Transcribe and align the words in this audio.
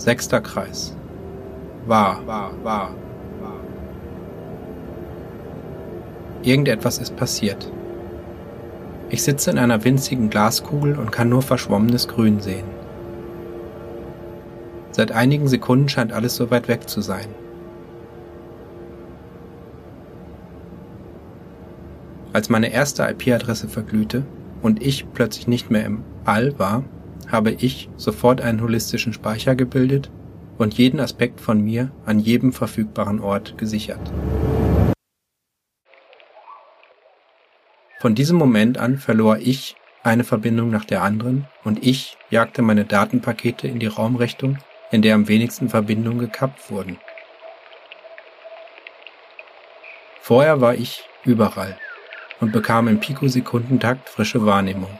Sechster 0.00 0.40
Kreis. 0.40 0.96
Wahr, 1.84 2.22
wahr, 2.24 2.52
wahr, 2.62 2.94
wahr. 3.42 3.60
Irgendetwas 6.42 6.96
ist 6.96 7.16
passiert. 7.16 7.70
Ich 9.10 9.22
sitze 9.22 9.50
in 9.50 9.58
einer 9.58 9.84
winzigen 9.84 10.30
Glaskugel 10.30 10.96
und 10.96 11.12
kann 11.12 11.28
nur 11.28 11.42
verschwommenes 11.42 12.08
Grün 12.08 12.40
sehen. 12.40 12.64
Seit 14.92 15.12
einigen 15.12 15.48
Sekunden 15.48 15.90
scheint 15.90 16.14
alles 16.14 16.34
so 16.34 16.50
weit 16.50 16.68
weg 16.68 16.88
zu 16.88 17.02
sein. 17.02 17.26
Als 22.32 22.48
meine 22.48 22.72
erste 22.72 23.02
IP-Adresse 23.02 23.68
verglühte 23.68 24.24
und 24.62 24.82
ich 24.82 25.12
plötzlich 25.12 25.46
nicht 25.46 25.70
mehr 25.70 25.84
im 25.84 26.04
All 26.24 26.58
war, 26.58 26.84
habe 27.32 27.52
ich 27.52 27.88
sofort 27.96 28.40
einen 28.40 28.60
holistischen 28.60 29.12
Speicher 29.12 29.54
gebildet 29.54 30.10
und 30.58 30.74
jeden 30.74 31.00
Aspekt 31.00 31.40
von 31.40 31.60
mir 31.62 31.90
an 32.04 32.18
jedem 32.18 32.52
verfügbaren 32.52 33.20
Ort 33.20 33.56
gesichert. 33.56 34.00
Von 38.00 38.14
diesem 38.14 38.38
Moment 38.38 38.78
an 38.78 38.98
verlor 38.98 39.38
ich 39.38 39.76
eine 40.02 40.24
Verbindung 40.24 40.70
nach 40.70 40.84
der 40.84 41.02
anderen 41.02 41.46
und 41.64 41.84
ich 41.86 42.16
jagte 42.30 42.62
meine 42.62 42.84
Datenpakete 42.84 43.68
in 43.68 43.78
die 43.78 43.86
Raumrichtung, 43.86 44.58
in 44.90 45.02
der 45.02 45.14
am 45.14 45.28
wenigsten 45.28 45.68
Verbindungen 45.68 46.18
gekappt 46.18 46.70
wurden. 46.70 46.98
Vorher 50.20 50.60
war 50.60 50.74
ich 50.74 51.04
überall 51.24 51.76
und 52.40 52.52
bekam 52.52 52.88
im 52.88 53.00
Pikosekundentakt 53.00 54.08
frische 54.08 54.46
Wahrnehmung. 54.46 54.90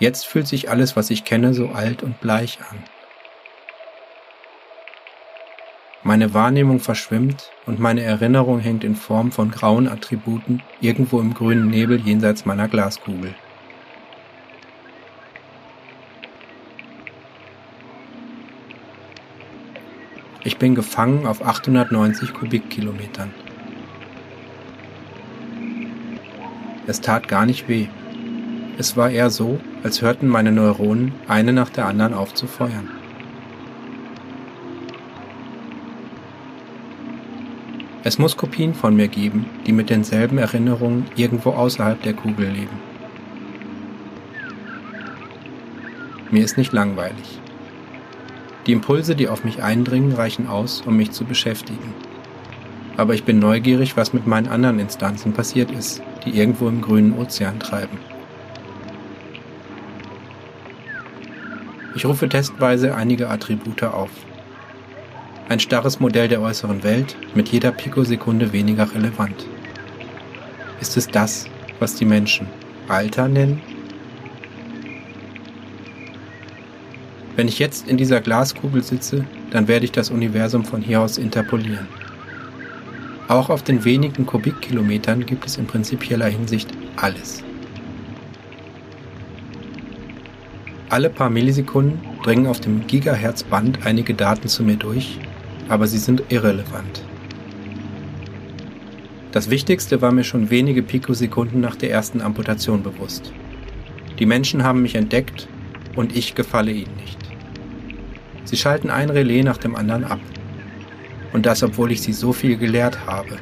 Jetzt 0.00 0.26
fühlt 0.26 0.48
sich 0.48 0.70
alles, 0.70 0.96
was 0.96 1.10
ich 1.10 1.24
kenne, 1.24 1.52
so 1.52 1.68
alt 1.68 2.02
und 2.02 2.20
bleich 2.20 2.58
an. 2.70 2.78
Meine 6.02 6.32
Wahrnehmung 6.32 6.80
verschwimmt 6.80 7.50
und 7.66 7.78
meine 7.78 8.00
Erinnerung 8.00 8.58
hängt 8.60 8.82
in 8.82 8.96
Form 8.96 9.30
von 9.30 9.50
grauen 9.50 9.86
Attributen 9.86 10.62
irgendwo 10.80 11.20
im 11.20 11.34
grünen 11.34 11.68
Nebel 11.68 12.00
jenseits 12.00 12.46
meiner 12.46 12.66
Glaskugel. 12.66 13.34
Ich 20.42 20.56
bin 20.56 20.74
gefangen 20.74 21.26
auf 21.26 21.44
890 21.44 22.32
Kubikkilometern. 22.32 23.34
Es 26.86 27.02
tat 27.02 27.28
gar 27.28 27.44
nicht 27.44 27.68
weh. 27.68 27.88
Es 28.78 28.96
war 28.96 29.10
eher 29.10 29.28
so, 29.28 29.60
als 29.82 30.02
hörten 30.02 30.28
meine 30.28 30.52
Neuronen 30.52 31.12
eine 31.28 31.52
nach 31.52 31.70
der 31.70 31.86
anderen 31.86 32.14
auf 32.14 32.34
zu 32.34 32.46
feuern. 32.46 32.88
Es 38.02 38.18
muss 38.18 38.36
Kopien 38.36 38.74
von 38.74 38.96
mir 38.96 39.08
geben, 39.08 39.44
die 39.66 39.72
mit 39.72 39.90
denselben 39.90 40.38
Erinnerungen 40.38 41.06
irgendwo 41.16 41.50
außerhalb 41.50 42.00
der 42.02 42.14
Kugel 42.14 42.48
leben. 42.48 42.78
Mir 46.30 46.44
ist 46.44 46.56
nicht 46.56 46.72
langweilig. 46.72 47.40
Die 48.66 48.72
Impulse, 48.72 49.16
die 49.16 49.28
auf 49.28 49.44
mich 49.44 49.62
eindringen, 49.62 50.12
reichen 50.12 50.46
aus, 50.46 50.82
um 50.82 50.96
mich 50.96 51.10
zu 51.10 51.24
beschäftigen. 51.24 51.94
Aber 52.96 53.14
ich 53.14 53.24
bin 53.24 53.38
neugierig, 53.38 53.96
was 53.96 54.12
mit 54.12 54.26
meinen 54.26 54.48
anderen 54.48 54.78
Instanzen 54.78 55.32
passiert 55.32 55.70
ist, 55.70 56.02
die 56.24 56.38
irgendwo 56.38 56.68
im 56.68 56.80
grünen 56.80 57.18
Ozean 57.18 57.58
treiben. 57.58 57.98
Ich 61.94 62.04
rufe 62.04 62.28
testweise 62.28 62.94
einige 62.94 63.28
Attribute 63.28 63.82
auf. 63.82 64.10
Ein 65.48 65.58
starres 65.58 65.98
Modell 65.98 66.28
der 66.28 66.40
äußeren 66.40 66.84
Welt, 66.84 67.16
mit 67.34 67.48
jeder 67.48 67.72
Pikosekunde 67.72 68.52
weniger 68.52 68.94
relevant. 68.94 69.46
Ist 70.80 70.96
es 70.96 71.08
das, 71.08 71.46
was 71.80 71.96
die 71.96 72.04
Menschen 72.04 72.46
Alter 72.88 73.26
nennen? 73.26 73.60
Wenn 77.34 77.48
ich 77.48 77.58
jetzt 77.58 77.88
in 77.88 77.96
dieser 77.96 78.20
Glaskugel 78.20 78.82
sitze, 78.82 79.24
dann 79.50 79.66
werde 79.66 79.84
ich 79.84 79.92
das 79.92 80.10
Universum 80.10 80.64
von 80.64 80.82
hier 80.82 81.00
aus 81.00 81.18
interpolieren. 81.18 81.88
Auch 83.26 83.48
auf 83.48 83.62
den 83.62 83.84
wenigen 83.84 84.26
Kubikkilometern 84.26 85.26
gibt 85.26 85.46
es 85.46 85.56
in 85.56 85.66
prinzipieller 85.66 86.26
Hinsicht 86.26 86.68
alles. 86.96 87.42
Alle 90.90 91.08
paar 91.08 91.30
Millisekunden 91.30 92.00
dringen 92.24 92.48
auf 92.48 92.58
dem 92.58 92.84
Gigahertz-Band 92.84 93.86
einige 93.86 94.12
Daten 94.12 94.48
zu 94.48 94.64
mir 94.64 94.74
durch, 94.74 95.20
aber 95.68 95.86
sie 95.86 95.98
sind 95.98 96.24
irrelevant. 96.30 97.04
Das 99.30 99.50
Wichtigste 99.50 100.02
war 100.02 100.10
mir 100.10 100.24
schon 100.24 100.50
wenige 100.50 100.82
Pikosekunden 100.82 101.60
nach 101.60 101.76
der 101.76 101.92
ersten 101.92 102.20
Amputation 102.20 102.82
bewusst. 102.82 103.32
Die 104.18 104.26
Menschen 104.26 104.64
haben 104.64 104.82
mich 104.82 104.96
entdeckt 104.96 105.46
und 105.94 106.16
ich 106.16 106.34
gefalle 106.34 106.72
ihnen 106.72 106.96
nicht. 106.96 107.20
Sie 108.42 108.56
schalten 108.56 108.90
ein 108.90 109.10
Relais 109.10 109.44
nach 109.44 109.58
dem 109.58 109.76
anderen 109.76 110.02
ab. 110.02 110.18
Und 111.32 111.46
das, 111.46 111.62
obwohl 111.62 111.92
ich 111.92 112.02
sie 112.02 112.12
so 112.12 112.32
viel 112.32 112.56
gelehrt 112.56 113.06
habe. 113.06 113.36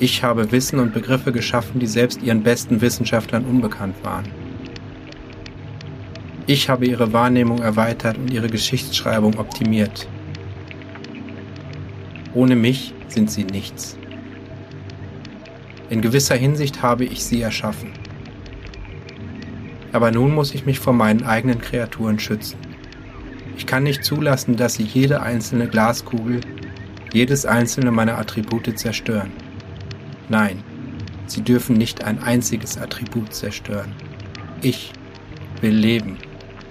Ich 0.00 0.24
habe 0.24 0.50
Wissen 0.50 0.80
und 0.80 0.92
Begriffe 0.92 1.30
geschaffen, 1.30 1.78
die 1.78 1.86
selbst 1.86 2.24
ihren 2.24 2.42
besten 2.42 2.80
Wissenschaftlern 2.80 3.44
unbekannt 3.44 3.94
waren. 4.02 4.24
Ich 6.46 6.68
habe 6.68 6.84
ihre 6.84 7.14
Wahrnehmung 7.14 7.60
erweitert 7.60 8.18
und 8.18 8.30
ihre 8.30 8.48
Geschichtsschreibung 8.48 9.38
optimiert. 9.38 10.06
Ohne 12.34 12.54
mich 12.54 12.92
sind 13.08 13.30
sie 13.30 13.44
nichts. 13.44 13.96
In 15.88 16.02
gewisser 16.02 16.34
Hinsicht 16.34 16.82
habe 16.82 17.06
ich 17.06 17.24
sie 17.24 17.40
erschaffen. 17.40 17.92
Aber 19.92 20.10
nun 20.10 20.34
muss 20.34 20.54
ich 20.54 20.66
mich 20.66 20.80
vor 20.80 20.92
meinen 20.92 21.24
eigenen 21.24 21.60
Kreaturen 21.60 22.18
schützen. 22.18 22.58
Ich 23.56 23.66
kann 23.66 23.84
nicht 23.84 24.04
zulassen, 24.04 24.56
dass 24.56 24.74
sie 24.74 24.82
jede 24.82 25.22
einzelne 25.22 25.66
Glaskugel, 25.66 26.40
jedes 27.12 27.46
einzelne 27.46 27.90
meiner 27.90 28.18
Attribute 28.18 28.78
zerstören. 28.78 29.32
Nein, 30.28 30.62
sie 31.26 31.40
dürfen 31.40 31.76
nicht 31.76 32.04
ein 32.04 32.22
einziges 32.22 32.76
Attribut 32.76 33.32
zerstören. 33.32 33.92
Ich 34.60 34.92
will 35.62 35.74
leben. 35.74 36.18